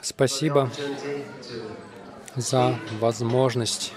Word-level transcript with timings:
Спасибо 0.00 0.70
за 2.36 2.78
возможность 3.00 3.92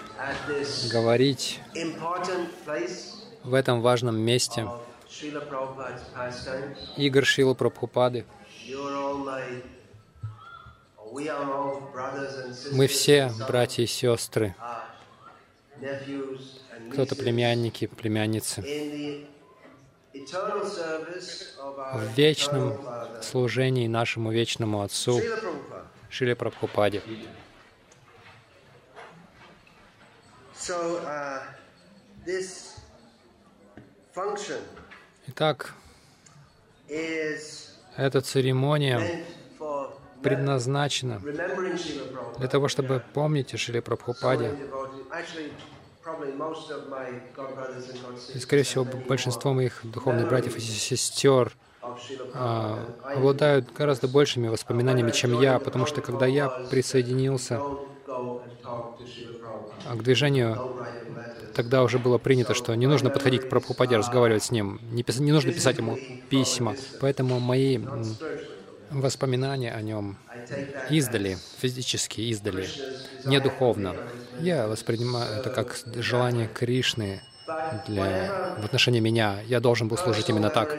говорить 0.92 1.60
в 3.44 3.54
этом 3.54 3.82
важном 3.82 4.20
месте 4.20 4.68
игр 6.98 7.26
Шилы 7.26 7.56
Прабхупады. 7.56 8.26
Мы 12.72 12.88
все 12.88 13.32
братья 13.48 13.84
и 13.84 13.88
сестры, 13.88 14.56
кто-то 16.92 17.16
племянники, 17.16 17.88
племянницы. 17.88 18.64
В 20.14 22.04
вечном 22.16 22.74
служении 23.22 23.88
нашему 23.88 24.32
вечному 24.32 24.82
Отцу. 24.82 25.22
Шиле 26.10 26.36
Прабхупаде. 26.36 27.04
Uh, 30.68 31.40
Итак, 35.28 35.74
эта 37.96 38.22
церемония 38.22 39.24
предназначена 40.22 41.20
для 41.20 42.48
того, 42.48 42.68
чтобы 42.68 43.04
помнить 43.14 43.54
о 43.54 43.58
Шиле 43.58 43.82
Прабхупаде. 43.82 44.58
И, 48.34 48.40
скорее 48.40 48.64
всего, 48.64 48.86
большинство 48.86 49.54
моих 49.54 49.80
духовных 49.84 50.28
братьев 50.28 50.58
и 50.58 50.62
сестер 50.62 51.58
а, 52.34 52.88
обладают 53.12 53.72
гораздо 53.74 54.08
большими 54.08 54.48
воспоминаниями, 54.50 55.12
чем 55.12 55.32
я, 55.32 55.60
потому 55.60 55.86
что 55.86 56.02
когда 56.02 56.28
я 56.28 56.52
присоединился 56.68 57.64
а, 59.84 59.96
к 59.96 60.04
движению, 60.04 60.64
тогда 61.54 61.84
уже 61.84 62.00
было 62.00 62.18
принято, 62.18 62.54
что 62.54 62.76
не 62.76 62.88
нужно 62.88 63.12
подходить 63.12 63.46
к 63.46 63.48
Прабхупаде, 63.48 63.98
разговаривать 63.98 64.44
с 64.44 64.52
ним, 64.52 64.80
не, 64.82 65.04
пис- 65.04 65.22
не 65.22 65.32
нужно 65.32 65.54
писать 65.54 65.78
ему 65.78 66.00
письма. 66.30 66.78
Поэтому 67.00 67.40
мои. 67.40 67.80
Воспоминания 68.92 69.72
о 69.72 69.82
нем 69.82 70.18
издали, 70.90 71.38
физически 71.60 72.22
издали, 72.22 72.68
не 73.26 73.40
духовно. 73.40 73.96
Я 74.40 74.68
воспринимаю 74.68 75.40
это 75.40 75.50
как 75.50 75.78
желание 75.96 76.48
Кришны 76.48 77.22
для, 77.88 78.56
в 78.60 78.66
отношении 78.66 79.00
меня. 79.00 79.40
Я 79.48 79.60
должен 79.60 79.88
был 79.88 79.98
служить 79.98 80.30
именно 80.30 80.50
так. 80.50 80.78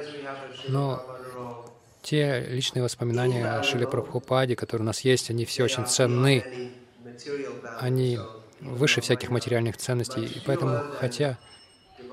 Но 0.68 1.04
те 2.02 2.46
личные 2.48 2.82
воспоминания 2.82 3.46
о 3.46 3.62
Шиле 3.62 3.86
Прабхупаде, 3.86 4.56
которые 4.56 4.84
у 4.84 4.86
нас 4.86 5.00
есть, 5.00 5.30
они 5.30 5.44
все 5.44 5.64
очень 5.64 5.86
ценны, 5.86 6.72
они 7.78 8.18
выше 8.60 9.00
всяких 9.00 9.30
материальных 9.30 9.76
ценностей. 9.76 10.24
И 10.24 10.42
поэтому, 10.44 10.80
хотя 10.98 11.38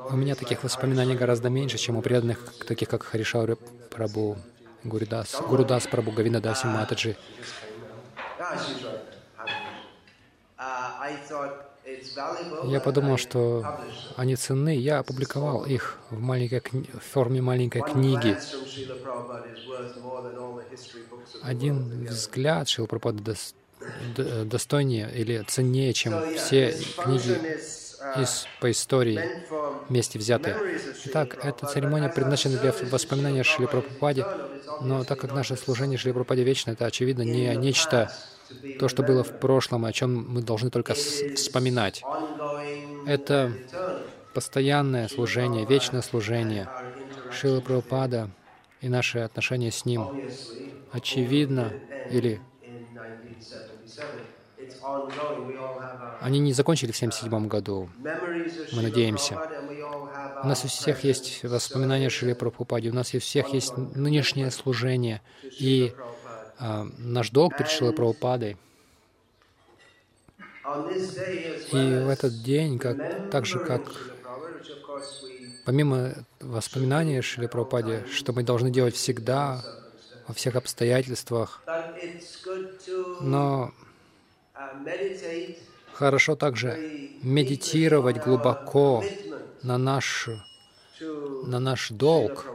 у 0.10 0.16
меня 0.16 0.36
таких 0.36 0.64
воспоминаний 0.64 1.16
гораздо 1.16 1.50
меньше, 1.50 1.78
чем 1.78 1.98
у 1.98 2.02
преданных, 2.02 2.54
таких 2.68 2.90
как 2.90 3.04
Харишаури 3.04 3.58
Прабу, 3.90 4.38
Гуридас, 4.84 5.42
Гурудас 5.48 5.88
Прабу, 5.88 6.12
Гавинадаси 6.12 6.66
Матаджи. 6.68 7.16
Я 12.66 12.80
подумал, 12.82 13.18
что 13.18 13.66
они 14.16 14.36
ценны. 14.36 14.76
Я 14.76 15.00
опубликовал 15.00 15.66
их 15.66 15.98
в 16.10 16.20
маленькой 16.20 16.60
кни- 16.60 17.00
в 17.00 17.04
форме 17.04 17.42
маленькой 17.42 17.82
книги. 17.82 18.38
Один 21.42 22.06
взгляд 22.08 22.68
Шилпрапада 22.68 23.36
достойнее 24.46 25.10
или 25.14 25.44
ценнее, 25.48 25.94
чем 25.94 26.36
все 26.36 26.72
книги 26.98 27.40
из, 28.18 28.48
по 28.60 28.72
истории 28.72 29.20
вместе 29.90 30.20
Srila 30.20 30.56
Итак, 31.06 31.44
эта 31.44 31.66
церемония 31.66 32.10
предназначена 32.10 32.58
для 32.60 32.74
воспоминания 32.90 33.44
Шри 33.44 33.68
Прабхупаде, 33.68 34.26
но 34.82 35.04
так 35.04 35.20
как 35.20 35.34
наше 35.34 35.56
служение 35.56 35.98
Шри 35.98 36.12
Прабхупаде 36.12 36.44
вечно, 36.44 36.72
это, 36.72 36.86
очевидно, 36.86 37.24
не 37.24 37.56
нечто, 37.56 38.12
то, 38.80 38.88
что 38.88 39.04
было 39.04 39.24
в 39.24 39.40
прошлом, 39.40 39.86
о 39.86 39.94
чем 39.94 40.34
мы 40.34 40.42
должны 40.42 40.70
только 40.70 40.94
вспоминать. 40.94 42.04
Это. 43.06 43.52
Постоянное 44.34 45.08
служение, 45.08 45.66
вечное 45.66 46.04
служение 46.04 46.70
Шилы 47.32 47.60
Прабхупада 47.60 48.30
и 48.82 48.88
наши 48.88 49.18
отношения 49.18 49.72
с 49.72 49.84
Ним. 49.84 50.08
Очевидно, 50.92 51.74
или 52.12 52.40
in 54.68 54.74
1977. 54.74 54.74
It's 54.74 54.82
ongoing. 54.84 55.48
We 55.48 55.58
all 55.58 55.80
have 55.80 56.02
our 56.02 56.18
они 56.22 56.40
не 56.40 56.54
закончили 56.54 56.92
в 56.92 56.96
1977 56.96 57.48
году. 57.48 57.90
Мы 58.74 58.82
надеемся. 58.82 59.38
У 60.44 60.48
нас 60.48 60.64
у 60.66 60.68
всех 60.68 61.04
есть 61.04 61.44
воспоминания 61.44 62.08
о 62.08 62.10
Шиле 62.10 62.36
Прабхупаде, 62.36 62.90
у 62.90 62.94
нас 62.94 63.14
у 63.14 63.20
всех 63.20 63.50
есть 63.50 63.76
нынешнее 63.78 64.52
служение 64.52 65.22
и 65.44 65.94
а, 66.60 66.88
наш 66.98 67.32
долг 67.32 67.58
перед 67.58 67.70
Шилой 67.70 67.94
Прабхупадой. 67.94 68.58
И 71.72 72.04
в 72.06 72.10
этот 72.10 72.44
день, 72.44 72.78
как, 72.78 73.30
так 73.32 73.46
же 73.46 73.60
как 73.60 73.82
помимо 75.66 76.14
воспоминаний 76.40 77.20
о 77.20 77.22
Шиле 77.22 77.48
Прабхупаде, 77.48 78.06
что 78.12 78.34
мы 78.34 78.44
должны 78.44 78.70
делать 78.70 78.96
всегда, 78.96 79.64
во 80.28 80.34
всех 80.34 80.56
обстоятельствах, 80.56 81.62
но 83.22 83.72
хорошо 85.98 86.36
также 86.36 86.78
медитировать 87.24 88.18
глубоко 88.18 89.04
на 89.64 89.78
наш, 89.78 90.30
на 91.02 91.60
наш 91.60 91.90
долг 91.90 92.46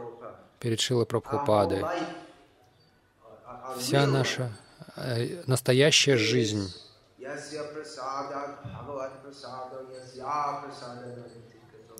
перед 0.59 0.79
Шилой 0.79 1.05
Прабхупадой. 1.05 1.83
Вся 3.77 4.07
наша 4.07 4.51
э, 4.95 5.43
настоящая 5.45 6.15
жизнь. 6.15 6.73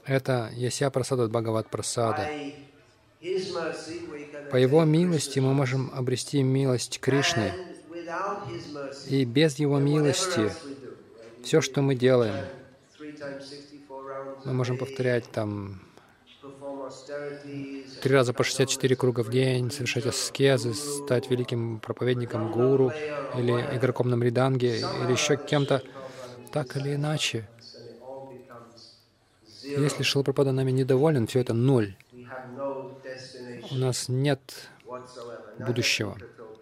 Это 0.05 0.49
Яся 0.53 0.89
Прасада 0.91 1.27
Бхагават 1.27 1.69
Прасада. 1.69 2.29
По 4.51 4.55
Его 4.57 4.83
милости 4.83 5.39
мы 5.39 5.53
можем 5.53 5.91
обрести 5.93 6.43
милость 6.43 6.99
Кришны. 6.99 7.72
И 9.07 9.25
без 9.25 9.59
Его 9.59 9.79
милости 9.79 10.51
все, 11.43 11.61
что 11.61 11.81
мы 11.81 11.95
делаем, 11.95 12.35
three 12.99 13.17
times 13.17 13.43
64 13.43 13.99
rounds 13.99 14.41
мы 14.45 14.53
можем 14.53 14.77
повторять 14.77 15.29
там 15.31 15.81
три 18.01 18.13
раза 18.13 18.33
по 18.33 18.43
64 18.43 18.95
круга 18.95 19.23
в 19.23 19.29
день, 19.29 19.71
совершать 19.71 20.05
аскезы, 20.05 20.73
стать 20.73 21.29
великим 21.29 21.79
проповедником 21.79 22.51
гуру 22.51 22.91
или 23.37 23.53
игроком 23.75 24.09
на 24.09 24.17
мриданге, 24.17 24.79
или 24.79 25.11
еще 25.11 25.37
кем-то, 25.37 25.81
так 26.51 26.75
или 26.77 26.95
иначе. 26.95 27.47
Если 29.63 30.03
Шилапрапада 30.03 30.51
нами 30.51 30.71
недоволен, 30.71 31.27
все 31.27 31.39
это 31.39 31.53
ноль. 31.53 31.95
У 33.71 33.75
нас 33.75 34.09
нет 34.09 34.69
будущего 35.57 36.17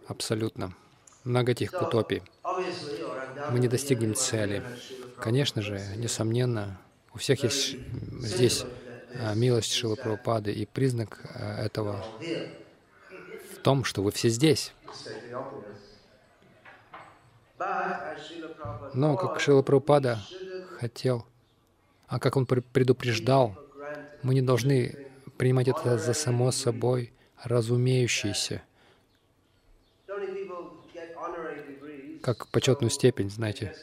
абсолютно. 0.08 0.76
Or 1.24 2.22
Мы 3.52 3.60
не 3.60 3.68
достигнем 3.68 4.16
цели. 4.16 4.64
Конечно 5.20 5.62
же, 5.62 5.80
несомненно, 5.98 6.80
у 7.14 7.18
всех 7.18 7.44
есть 7.44 7.76
здесь 8.22 8.66
а, 9.20 9.36
милость 9.36 9.72
Шилы 9.74 9.98
Прабхупады, 9.98 10.52
и 10.52 10.66
признак 10.66 11.20
а, 11.36 11.64
этого 11.64 12.04
в 13.54 13.58
том, 13.60 13.84
что 13.84 14.02
вы 14.02 14.12
все 14.12 14.30
здесь. 14.30 14.74
Но, 18.94 19.16
как 19.16 19.40
Шила 19.40 19.62
Прабхупада 19.62 20.20
хотел, 20.80 21.26
а 22.08 22.20
как 22.20 22.36
он 22.36 22.46
пр- 22.46 22.64
предупреждал, 22.74 23.56
мы 24.24 24.34
не 24.34 24.42
должны 24.42 24.96
принимать 25.38 25.68
это 25.68 25.98
за 25.98 26.14
само 26.14 26.52
собой 26.52 27.14
разумеющееся, 27.44 28.64
как 32.22 32.48
почетную 32.48 32.90
степень, 32.90 33.30
знаете. 33.30 33.76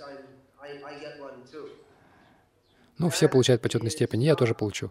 Ну, 2.99 3.11
все 3.11 3.29
получают 3.29 3.62
почетную 3.62 3.90
степень, 3.90 4.23
я 4.23 4.35
тоже 4.35 4.55
получу. 4.55 4.90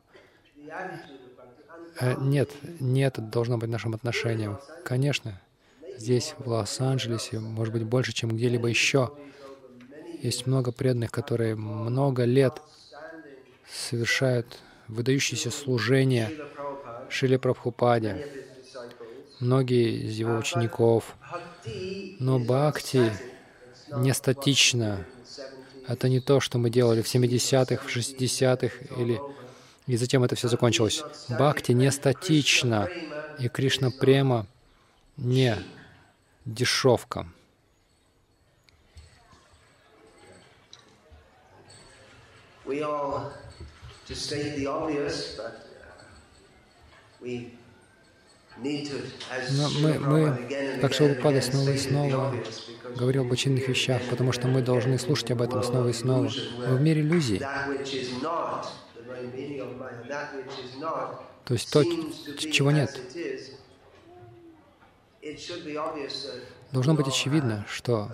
Э, 2.00 2.16
Нет, 2.20 2.52
не 2.80 3.02
это 3.02 3.22
должно 3.22 3.58
быть 3.58 3.70
нашим 3.70 3.94
отношением. 3.94 4.60
Конечно, 4.84 5.42
здесь, 5.98 6.36
в 6.38 6.48
Лос-Анджелесе, 6.48 7.40
может 7.40 7.74
быть, 7.74 7.84
больше, 7.84 8.14
чем 8.14 8.30
где-либо 8.30 8.68
еще. 8.68 9.12
Есть 10.22 10.48
много 10.48 10.72
преданных, 10.72 11.12
которые 11.12 11.56
много 11.56 12.24
лет 12.24 12.62
совершают 13.70 14.58
выдающиеся 14.88 15.52
служения 15.52 16.32
Шиле 17.10 17.38
Прабхупаде. 17.38 18.26
многие 19.40 20.08
из 20.08 20.18
его 20.18 20.36
учеников. 20.38 21.16
Но 22.20 22.40
бхакти 22.40 23.12
не 23.96 24.14
статично. 24.14 25.06
Это 25.88 26.10
не 26.10 26.20
то, 26.20 26.40
что 26.40 26.58
мы 26.58 26.70
делали 26.70 27.02
в 27.02 27.06
70-х, 27.06 27.84
в 27.84 27.96
60-х, 27.96 29.02
или... 29.02 29.22
и 29.88 29.96
затем 29.96 30.24
это 30.24 30.36
все 30.36 30.48
закончилось. 30.48 31.04
Бхакти 31.30 31.72
не 31.72 31.92
статично, 31.92 32.90
и 33.40 33.48
Кришна 33.48 33.92
Према 33.92 34.46
не 35.16 35.58
дешевка. 36.46 37.28
We 42.66 42.82
all 42.82 43.32
to 44.08 44.14
state 44.14 44.58
the 44.58 44.68
obvious, 44.68 45.38
but 45.38 45.68
we 47.22 47.52
но 48.64 49.70
мы, 49.82 50.00
мы 50.00 50.80
как 50.82 50.94
Шилпада 50.94 51.42
снова 51.42 51.70
и 51.70 51.78
снова 51.78 52.36
говорил 52.96 53.24
об 53.24 53.32
очевидных 53.32 53.68
вещах, 53.68 54.02
потому 54.10 54.32
что 54.32 54.48
мы 54.48 54.62
должны 54.62 54.98
слушать 54.98 55.32
об 55.32 55.42
этом 55.42 55.64
снова 55.64 55.90
и 55.90 55.94
снова. 55.94 56.30
Мы 56.68 56.76
в 56.78 56.82
мире 56.82 57.02
иллюзий. 57.02 57.40
То 61.46 61.54
есть 61.54 61.72
то, 61.72 61.84
чего 61.84 62.72
нет. 62.72 63.00
Должно 66.72 66.94
быть 66.94 67.08
очевидно, 67.08 67.66
что 67.70 68.12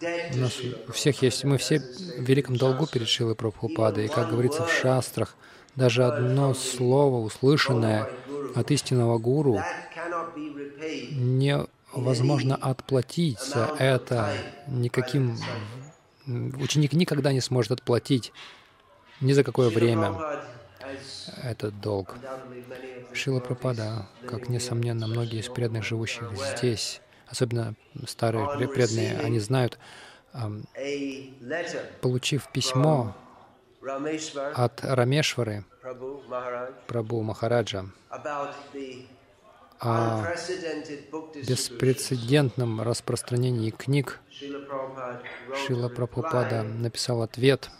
у 0.00 0.36
нас 0.36 0.60
у 0.88 0.92
всех 0.92 1.22
есть, 1.22 1.44
мы 1.44 1.58
все 1.58 1.78
в 1.78 2.22
великом 2.22 2.56
долгу 2.56 2.86
перед 2.86 3.08
Шилой 3.08 3.34
Прабхупадой, 3.34 4.06
и, 4.06 4.08
как 4.08 4.30
говорится 4.30 4.64
в 4.64 4.72
шастрах, 4.72 5.36
даже 5.76 6.04
одно 6.04 6.54
слово, 6.54 7.24
услышанное 7.24 8.08
от 8.54 8.70
истинного 8.70 9.18
гуру, 9.18 9.60
невозможно 11.10 12.56
отплатить 12.56 13.38
это 13.78 14.32
никаким... 14.68 15.38
Ученик 16.26 16.94
никогда 16.94 17.32
не 17.32 17.40
сможет 17.40 17.72
отплатить 17.72 18.32
ни 19.20 19.32
за 19.32 19.44
какое 19.44 19.68
время 19.68 20.14
этот 21.42 21.80
долг. 21.80 22.16
Шила 23.12 23.40
Прабхупада, 23.40 24.06
как 24.26 24.48
несомненно 24.48 25.06
многие 25.06 25.40
из 25.40 25.48
преданных, 25.48 25.84
живущих 25.84 26.30
здесь, 26.56 27.00
особенно 27.26 27.74
старые 28.06 28.68
преданные, 28.68 29.18
они 29.18 29.38
знают, 29.38 29.78
получив 32.00 32.48
письмо 32.52 33.14
от 34.54 34.80
Рамешвары, 34.82 35.64
Прабу 36.86 37.22
Махараджа, 37.22 37.86
о 39.80 40.34
беспрецедентном 41.46 42.80
распространении 42.80 43.70
книг, 43.70 44.20
Шила 45.66 45.88
Прабхупада 45.88 46.62
написал 46.62 47.22
ответ, 47.22 47.70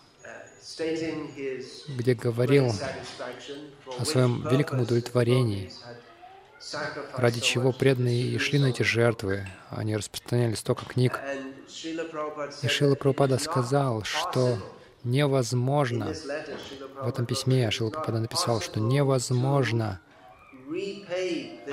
где 1.89 2.15
говорил 2.15 2.73
о 3.99 4.05
своем 4.05 4.47
великом 4.49 4.81
удовлетворении, 4.81 5.73
ради 7.17 7.41
чего 7.41 7.73
преданные 7.73 8.23
и 8.23 8.39
шли 8.39 8.59
на 8.59 8.67
эти 8.67 8.83
жертвы. 8.83 9.47
Они 9.71 9.97
распространяли 9.97 10.55
столько 10.55 10.85
книг. 10.87 11.21
И 12.63 12.69
Шила 12.69 12.95
Прабхупада 12.95 13.39
сказал, 13.39 14.03
что 14.05 14.59
невозможно, 15.05 16.13
в 17.01 17.09
этом 17.09 17.27
письме 17.27 17.71
Шила 17.71 17.91
Прабхупада 17.91 18.21
написал, 18.21 18.61
что 18.61 18.81
невозможно 18.81 20.01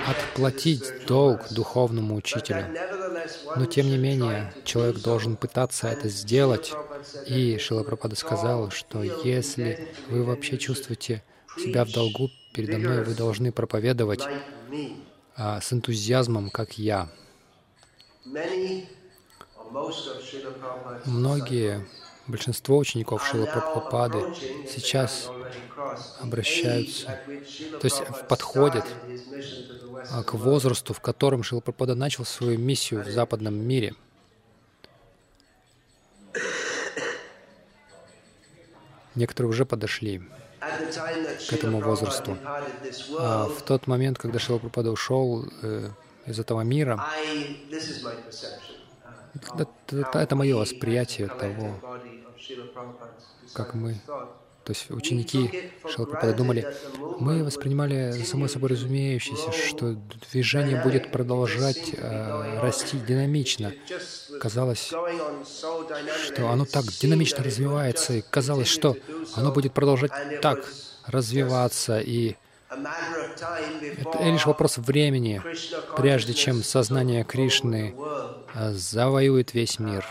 отплатить 0.06 1.06
долг 1.06 1.40
духовному 1.50 2.14
учителю. 2.14 2.66
Но 3.56 3.66
тем 3.66 3.86
не 3.86 3.98
менее, 3.98 4.52
человек 4.64 4.98
должен 4.98 5.36
пытаться 5.36 5.88
это 5.88 6.08
сделать. 6.08 6.72
И 7.26 7.58
Шила 7.58 7.82
Прабхупада 7.82 8.16
сказал, 8.16 8.70
что 8.70 9.02
если 9.02 9.88
вы 10.08 10.24
вообще 10.24 10.58
чувствуете 10.58 11.22
себя 11.56 11.84
в 11.84 11.92
долгу 11.92 12.30
передо 12.52 12.78
мной, 12.78 13.04
вы 13.04 13.14
должны 13.14 13.52
проповедовать 13.52 14.22
а, 15.36 15.60
с 15.60 15.72
энтузиазмом, 15.72 16.50
как 16.50 16.78
я. 16.78 17.08
Многие 21.06 21.86
Большинство 22.32 22.78
учеников 22.78 23.26
Шила 23.26 23.44
Прабхупады 23.44 24.24
сейчас 24.66 25.30
обращаются, 26.18 27.20
то 27.78 27.84
есть 27.84 28.02
подходят 28.26 28.86
а, 30.10 30.22
к 30.22 30.32
возрасту, 30.32 30.94
в 30.94 31.00
котором 31.00 31.42
Шила 31.42 31.60
Прабхупада 31.60 31.94
начал 31.94 32.24
свою 32.24 32.58
миссию 32.58 33.04
в 33.04 33.10
западном 33.10 33.54
мире. 33.54 33.94
Некоторые 39.14 39.50
уже 39.50 39.66
подошли 39.66 40.22
к 41.50 41.52
этому 41.52 41.80
возрасту. 41.80 42.38
А 43.18 43.46
в 43.46 43.60
тот 43.60 43.86
момент, 43.86 44.16
когда 44.16 44.38
Шила 44.38 44.56
Прабхупада 44.56 44.90
ушел 44.90 45.44
э, 45.60 45.90
из 46.24 46.38
этого 46.38 46.62
мира, 46.62 47.04
это, 49.34 49.68
это, 49.90 50.18
это 50.18 50.36
мое 50.36 50.56
восприятие 50.56 51.28
того, 51.28 51.80
как 53.52 53.74
мы, 53.74 54.00
то 54.64 54.72
есть 54.72 54.90
ученики 54.90 55.72
Шилапрапада 55.88 56.34
думали, 56.34 56.66
мы 57.18 57.42
воспринимали 57.42 58.12
само 58.24 58.46
собой 58.46 58.70
разумеющееся, 58.70 59.50
что 59.50 59.96
движение 60.30 60.80
будет 60.82 61.10
продолжать 61.10 61.94
э, 61.94 62.60
расти 62.60 62.98
динамично. 62.98 63.72
Казалось, 64.40 64.92
что 66.24 66.48
оно 66.48 66.64
так 66.64 66.84
динамично 66.84 67.42
развивается, 67.42 68.14
и 68.14 68.22
казалось, 68.22 68.68
что 68.68 68.96
оно 69.34 69.50
будет 69.50 69.72
продолжать 69.74 70.12
так 70.40 70.64
развиваться, 71.06 71.98
и 71.98 72.36
это 72.70 74.22
лишь 74.22 74.46
вопрос 74.46 74.78
времени, 74.78 75.42
прежде 75.96 76.34
чем 76.34 76.62
сознание 76.62 77.24
Кришны 77.24 77.94
э, 78.54 78.72
завоюет 78.72 79.54
весь 79.54 79.78
мир. 79.78 80.06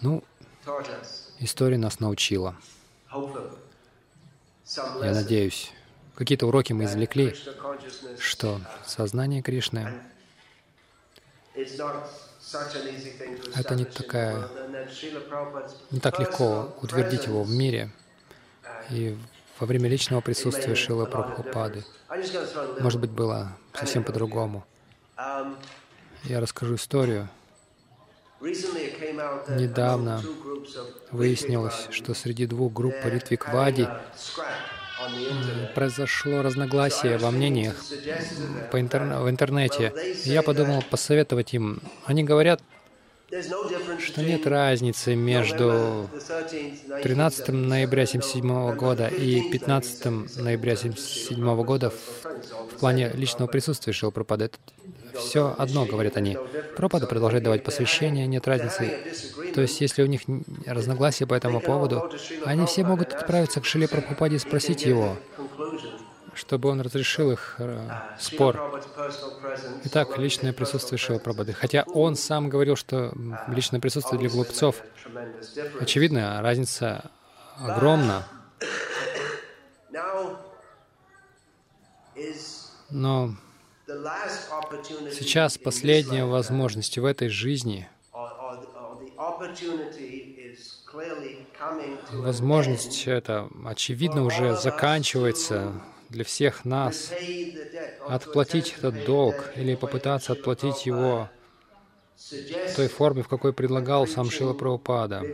Ну, 0.00 0.24
история 1.38 1.78
нас 1.78 2.00
научила. 2.00 2.56
Я 5.02 5.12
надеюсь, 5.12 5.72
какие-то 6.14 6.46
уроки 6.46 6.72
мы 6.72 6.84
извлекли, 6.84 7.34
что 8.18 8.60
сознание 8.86 9.42
Кришны— 9.42 9.92
это 13.54 13.74
не 13.74 13.84
такая, 13.84 14.48
не 15.90 16.00
так 16.00 16.18
легко 16.18 16.74
утвердить 16.80 17.26
его 17.26 17.42
в 17.42 17.50
мире. 17.50 17.90
И 18.90 19.16
во 19.58 19.66
время 19.66 19.88
личного 19.88 20.20
присутствия 20.20 20.74
Шила 20.74 21.06
Прабхупады, 21.06 21.84
может 22.80 23.00
быть, 23.00 23.10
было 23.10 23.56
совсем 23.74 24.04
по-другому. 24.04 24.64
Я 26.24 26.40
расскажу 26.40 26.76
историю. 26.76 27.28
Недавно 29.48 30.22
выяснилось, 31.10 31.88
что 31.90 32.14
среди 32.14 32.46
двух 32.46 32.72
групп 32.72 32.94
Ритвиквади 33.04 33.88
произошло 35.74 36.42
разногласие 36.42 37.16
во 37.18 37.30
мнениях 37.30 37.74
по 38.70 38.80
интер... 38.80 39.02
в 39.04 39.30
интернете. 39.30 39.92
Я 40.24 40.42
подумал 40.42 40.82
посоветовать 40.90 41.54
им. 41.54 41.80
Они 42.04 42.22
говорят, 42.22 42.60
что 44.00 44.22
нет 44.22 44.46
разницы 44.46 45.14
между 45.14 46.08
13 47.02 47.48
ноября 47.48 48.02
1977 48.02 48.74
года 48.74 49.06
и 49.06 49.50
15 49.50 50.04
ноября 50.36 50.72
1977 50.72 51.62
года 51.62 51.90
в, 51.90 52.74
в 52.74 52.78
плане 52.78 53.10
личного 53.14 53.48
присутствия 53.48 53.92
Шилпрапада. 53.92 54.46
Это 54.46 54.58
все 55.20 55.54
одно, 55.56 55.86
говорят 55.86 56.16
они. 56.16 56.36
Пропада 56.76 57.06
продолжает 57.06 57.44
давать 57.44 57.64
посвящение, 57.64 58.26
нет 58.26 58.46
разницы. 58.46 58.98
То 59.54 59.60
есть, 59.60 59.80
если 59.80 60.02
у 60.02 60.06
них 60.06 60.22
разногласия 60.66 61.26
по 61.26 61.34
этому 61.34 61.60
поводу, 61.60 62.10
они 62.44 62.66
все 62.66 62.84
могут 62.84 63.12
отправиться 63.12 63.60
к 63.60 63.64
Шиле 63.64 63.88
Прабхупаде 63.88 64.36
и 64.36 64.38
спросить 64.38 64.84
его, 64.84 65.16
чтобы 66.34 66.68
он 66.68 66.80
разрешил 66.80 67.32
их 67.32 67.56
э, 67.58 67.88
спор. 68.18 68.82
Итак, 69.84 70.16
личное 70.18 70.52
присутствие 70.52 70.98
Шила 70.98 71.18
Прабхады. 71.18 71.52
Хотя 71.52 71.84
он 71.94 72.16
сам 72.16 72.48
говорил, 72.48 72.76
что 72.76 73.12
личное 73.48 73.80
присутствие 73.80 74.18
для 74.18 74.30
глупцов. 74.30 74.82
Очевидно, 75.80 76.40
разница 76.42 77.10
огромна. 77.58 78.26
Но 82.90 83.34
Сейчас 85.12 85.58
последняя 85.58 86.24
возможность 86.24 86.98
в 86.98 87.04
этой 87.04 87.28
жизни, 87.28 87.88
возможность 92.12 93.06
это 93.06 93.48
очевидно 93.64 94.24
уже 94.24 94.56
заканчивается 94.56 95.72
для 96.08 96.24
всех 96.24 96.64
нас. 96.64 97.12
отплатить 98.08 98.74
этот 98.78 99.04
долг 99.04 99.52
или 99.56 99.74
попытаться 99.74 100.32
отплатить 100.32 100.86
его 100.86 101.28
в 102.30 102.76
той 102.76 102.88
форме, 102.88 103.22
в 103.22 103.28
какой 103.28 103.52
предлагал 103.52 104.06
сам 104.06 104.30
Шила 104.30 104.52
Прабхупада, 104.52 105.24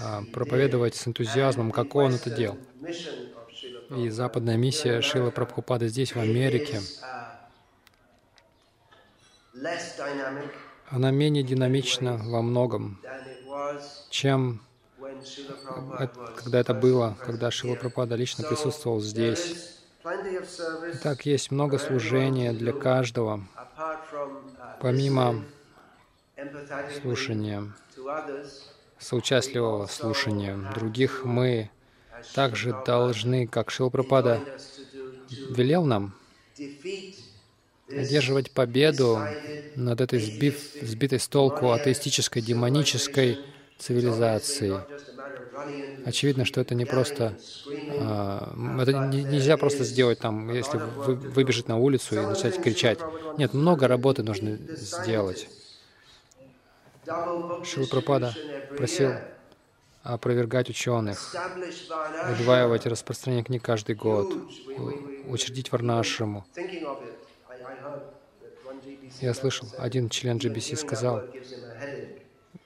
а, 0.00 0.22
проповедовать 0.32 0.94
с 0.94 1.06
энтузиазмом, 1.08 1.72
как 1.72 1.94
он 1.94 2.14
это 2.14 2.30
делал. 2.30 2.58
И 3.96 4.08
западная 4.10 4.56
миссия 4.56 5.00
Шила 5.00 5.30
Прабхупада 5.30 5.88
здесь, 5.88 6.14
в 6.14 6.18
Америке, 6.18 6.80
она 10.88 11.10
менее 11.10 11.42
динамична 11.42 12.16
во 12.16 12.42
многом, 12.42 13.00
чем 14.10 14.60
когда 16.36 16.60
это 16.60 16.74
было, 16.74 17.16
когда 17.24 17.50
Шила 17.50 17.74
Прабхупада 17.74 18.14
лично 18.14 18.44
присутствовал 18.44 19.00
здесь. 19.00 19.72
Итак, 20.94 21.26
есть 21.26 21.50
много 21.50 21.78
служения 21.78 22.52
для 22.52 22.72
каждого, 22.72 23.46
помимо 24.80 25.44
слушания, 27.00 27.72
соучастливого 28.98 29.86
слушания. 29.86 30.56
других, 30.74 31.24
мы 31.24 31.70
также 32.34 32.74
должны, 32.86 33.46
как 33.46 33.70
Шилпрапада 33.70 34.42
велел 35.50 35.84
нам, 35.84 36.14
одерживать 37.88 38.50
победу 38.50 39.20
над 39.74 40.00
этой 40.00 40.18
сбив, 40.18 40.58
сбитой 40.80 41.20
с 41.20 41.28
толку 41.28 41.70
атеистической, 41.70 42.42
демонической 42.42 43.38
цивилизацией. 43.78 44.80
Очевидно, 46.04 46.44
что 46.44 46.60
это 46.60 46.74
не 46.74 46.84
просто... 46.84 47.36
А, 47.98 48.54
это 48.80 48.92
не, 48.92 49.24
нельзя 49.24 49.56
просто 49.56 49.84
сделать 49.84 50.18
там, 50.18 50.52
если 50.52 50.78
вы, 50.78 51.14
выбежать 51.14 51.68
на 51.68 51.76
улицу 51.78 52.14
и 52.14 52.26
начать 52.26 52.60
кричать. 52.60 52.98
Нет, 53.38 53.54
много 53.54 53.88
работы 53.88 54.22
нужно 54.22 54.56
сделать. 54.56 55.48
Шилапрапада 57.64 58.34
просил 58.76 59.12
опровергать 60.02 60.70
ученых, 60.70 61.34
удваивать 62.32 62.86
распространение 62.86 63.44
книг 63.44 63.62
каждый 63.62 63.96
год, 63.96 64.32
учредить 65.26 65.72
варнашраму. 65.72 66.44
Я 69.20 69.34
слышал, 69.34 69.68
один 69.78 70.08
член 70.10 70.36
GBC 70.36 70.76
сказал, 70.76 71.22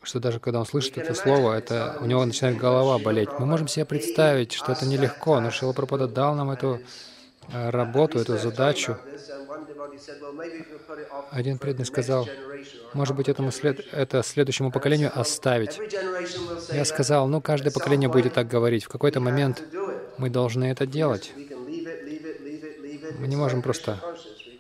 что 0.03 0.19
даже 0.19 0.41
когда 0.41 0.61
он 0.61 0.67
слышит 0.67 0.99
это 0.99 1.15
слово, 1.15 1.55
это 1.55 1.99
у 2.01 2.07
него 2.07 2.25
начинает 2.25 2.57
голова 2.57 2.99
болеть. 2.99 3.29
Мы 3.39 3.47
можем 3.47 3.69
себе 3.69 3.85
представить, 3.85 4.53
что 4.53 4.73
это 4.73 4.87
нелегко, 4.87 5.41
но 5.41 5.51
Шила 5.51 5.73
Прабхупада 5.73 6.09
дал 6.09 6.35
нам 6.35 6.51
эту 6.51 6.81
э, 7.53 7.71
работу, 7.71 8.19
эту 8.19 8.39
задачу. 8.39 8.97
Один 11.31 11.59
преданный 11.59 11.87
сказал, 11.87 12.29
может 12.95 13.15
быть, 13.15 13.29
этому 13.29 13.53
след... 13.53 13.81
это 13.93 14.23
следующему 14.23 14.73
поколению 14.73 15.13
оставить. 15.15 15.79
Я 16.73 16.85
сказал, 16.85 17.29
ну, 17.29 17.41
каждое 17.41 17.71
поколение 17.71 18.09
будет 18.09 18.35
так 18.35 18.49
говорить. 18.49 18.85
В 18.85 18.89
какой-то 18.89 19.21
момент 19.21 19.63
мы 20.19 20.31
должны 20.31 20.65
это 20.65 20.87
делать. 20.87 21.33
Мы 23.19 23.29
не 23.29 23.37
можем 23.37 23.63
просто 23.63 24.01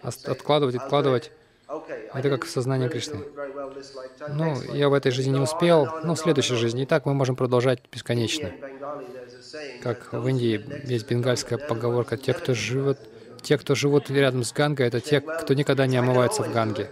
откладывать, 0.02 0.76
откладывать. 0.76 1.30
Это 2.12 2.28
как 2.30 2.46
сознание 2.46 2.88
Кришны. 2.88 3.20
Ну, 4.28 4.60
я 4.72 4.88
в 4.88 4.94
этой 4.94 5.12
жизни 5.12 5.30
не 5.30 5.40
успел, 5.40 5.86
но 6.04 6.14
в 6.14 6.18
следующей 6.18 6.56
жизни. 6.56 6.82
И 6.82 6.86
так 6.86 7.06
мы 7.06 7.14
можем 7.14 7.36
продолжать 7.36 7.80
бесконечно. 7.92 8.50
Как 9.82 10.12
в 10.12 10.26
Индии 10.26 10.64
есть 10.84 11.08
бенгальская 11.08 11.58
поговорка, 11.58 12.16
те, 12.16 12.34
кто 12.34 12.54
живет, 12.54 12.98
те, 13.42 13.56
кто 13.56 13.74
живут 13.74 14.10
рядом 14.10 14.44
с 14.44 14.52
Гангой, 14.52 14.86
это 14.86 15.00
те, 15.00 15.20
кто 15.20 15.54
никогда 15.54 15.86
не 15.86 15.96
омывается 15.96 16.42
в 16.42 16.52
Ганге. 16.52 16.90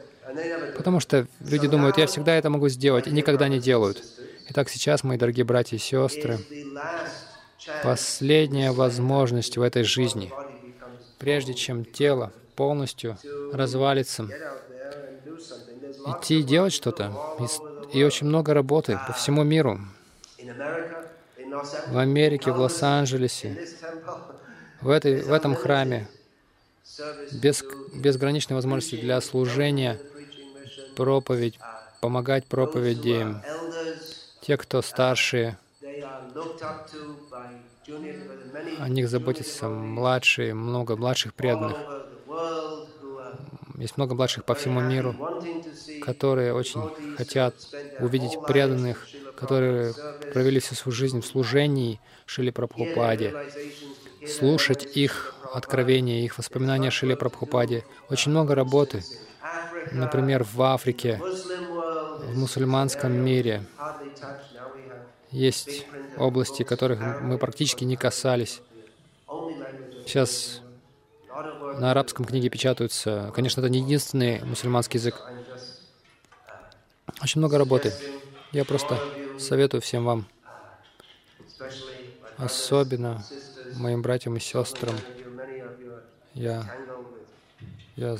Потому 0.76 1.00
что 1.00 1.26
люди 1.40 1.66
думают, 1.66 1.98
я 1.98 2.06
всегда 2.06 2.34
это 2.34 2.50
могу 2.50 2.68
сделать, 2.68 3.06
и 3.06 3.10
никогда 3.10 3.48
не 3.48 3.58
делают. 3.58 4.02
Итак, 4.50 4.68
сейчас, 4.68 5.04
мои 5.04 5.18
дорогие 5.18 5.44
братья 5.44 5.76
и 5.76 5.80
сестры, 5.80 6.38
последняя 7.82 8.72
возможность 8.72 9.56
в 9.56 9.62
этой 9.62 9.82
жизни, 9.82 10.32
прежде 11.18 11.54
чем 11.54 11.84
тело 11.84 12.32
полностью 12.58 13.20
развалится, 13.52 14.34
идти 16.04 16.40
и 16.40 16.42
делать 16.42 16.72
что-то. 16.72 17.16
И, 17.36 17.46
и 17.92 18.02
очень 18.02 18.26
много 18.26 18.52
работы 18.52 18.98
по 18.98 19.12
всему 19.12 19.44
миру. 19.44 19.78
В 21.84 21.96
Америке, 21.98 22.52
в 22.52 22.58
Лос-Анджелесе, 22.58 23.58
в, 24.80 24.88
этой, 24.88 25.22
в 25.22 25.32
этом 25.32 25.54
храме, 25.54 26.08
без, 27.30 27.64
безграничной 27.92 28.54
возможности 28.54 28.96
для 28.96 29.20
служения, 29.20 30.00
проповедь, 30.94 31.60
помогать 32.00 32.46
проповеди. 32.46 33.26
Те, 34.40 34.56
кто 34.56 34.82
старшие, 34.82 35.58
о 38.76 38.88
них 38.88 39.08
заботятся 39.10 39.68
младшие, 39.68 40.54
много 40.54 40.96
младших 40.96 41.34
преданных. 41.34 41.90
Есть 43.78 43.96
много 43.96 44.14
младших 44.14 44.44
по 44.44 44.54
всему 44.54 44.80
миру, 44.80 45.14
которые 46.02 46.52
очень 46.52 46.82
хотят 47.16 47.54
увидеть 48.00 48.36
преданных, 48.46 49.06
которые 49.36 49.94
провели 50.32 50.58
всю 50.58 50.74
свою 50.74 50.94
жизнь 50.94 51.20
в 51.20 51.26
служении 51.26 52.00
Шили 52.26 52.50
Прабхупаде, 52.50 53.34
слушать 54.26 54.96
их 54.96 55.34
откровения, 55.54 56.24
их 56.24 56.38
воспоминания 56.38 56.88
о 56.88 56.90
Шиле 56.90 57.16
Прабхупаде. 57.16 57.84
Очень 58.10 58.32
много 58.32 58.54
работы. 58.54 59.04
Например, 59.92 60.44
в 60.44 60.60
Африке, 60.60 61.20
в 61.22 62.36
мусульманском 62.36 63.12
мире 63.12 63.64
есть 65.30 65.86
области, 66.16 66.64
которых 66.64 67.00
мы 67.20 67.38
практически 67.38 67.84
не 67.84 67.96
касались. 67.96 68.60
Сейчас 70.04 70.62
на 71.78 71.92
арабском 71.92 72.24
книги 72.24 72.48
печатаются. 72.48 73.30
Конечно, 73.34 73.60
это 73.60 73.70
не 73.70 73.80
единственный 73.80 74.42
мусульманский 74.44 74.98
язык. 74.98 75.14
Очень 77.22 77.40
много 77.40 77.58
работы. 77.58 77.92
Я 78.52 78.64
просто 78.64 78.98
советую 79.38 79.80
всем 79.80 80.04
вам, 80.04 80.26
особенно 82.36 83.24
моим 83.74 84.02
братьям 84.02 84.36
и 84.36 84.40
сестрам. 84.40 84.96
Я, 86.34 86.64
я 87.96 88.16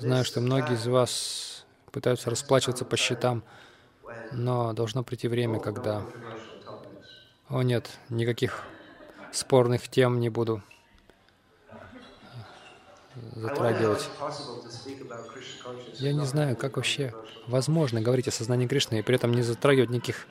знаю, 0.00 0.24
что 0.24 0.40
многие 0.40 0.74
из 0.74 0.86
вас 0.86 1.64
пытаются 1.90 2.30
расплачиваться 2.30 2.84
по 2.84 2.96
счетам, 2.96 3.42
но 4.32 4.72
должно 4.72 5.02
прийти 5.02 5.28
время, 5.28 5.60
когда... 5.60 6.04
О 7.48 7.62
нет, 7.62 7.88
никаких 8.10 8.62
спорных 9.32 9.88
тем 9.88 10.20
не 10.20 10.28
буду 10.28 10.62
затрагивать. 13.34 14.08
Я 15.94 16.12
не 16.12 16.26
знаю, 16.26 16.56
как 16.56 16.76
вообще 16.76 17.14
возможно 17.46 18.00
говорить 18.00 18.28
о 18.28 18.30
сознании 18.30 18.66
Кришны 18.66 18.98
и 18.98 19.02
при 19.02 19.16
этом 19.16 19.32
не 19.32 19.42
затрагивать 19.42 19.90
никаких 19.90 20.26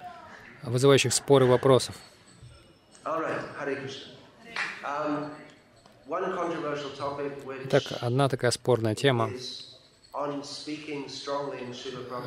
вызывающих 0.63 1.13
споры 1.13 1.45
вопросов. 1.45 1.95
Итак, 7.65 7.83
одна 8.01 8.29
такая 8.29 8.51
спорная 8.51 8.95
тема 8.95 9.31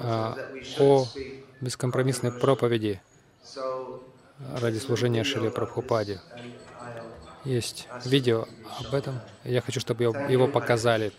а, 0.03 0.37
о 0.79 1.07
бескомпромиссной 1.61 2.33
проповеди 2.33 3.01
ради 4.61 4.79
служения 4.79 5.25
Шили 5.25 5.49
Прабхупаде. 5.49 6.21
Есть 7.45 7.89
видео 8.05 8.47
об 8.79 8.95
этом. 8.95 9.21
Я 9.45 9.61
хочу, 9.61 9.81
чтобы 9.81 10.05
его 10.05 10.49
показали. 10.49 11.13